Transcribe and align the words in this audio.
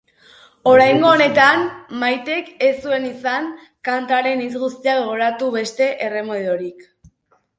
Oraingo 0.69 1.09
honetan 1.15 1.65
Maitek 2.03 2.47
ez 2.69 2.71
zuen 2.87 3.05
izan 3.09 3.45
kantaren 3.89 4.41
hitz 4.45 4.55
guztiak 4.63 5.01
gogoratu 5.03 5.51
beste 5.57 5.91
erremediorik. 6.07 6.83